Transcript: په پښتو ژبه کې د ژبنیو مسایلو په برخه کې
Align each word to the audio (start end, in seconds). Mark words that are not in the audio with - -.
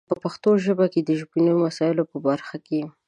په 0.09 0.15
پښتو 0.23 0.49
ژبه 0.65 0.85
کې 0.93 1.01
د 1.03 1.09
ژبنیو 1.19 1.61
مسایلو 1.65 2.03
په 2.11 2.17
برخه 2.27 2.57
کې 2.67 2.81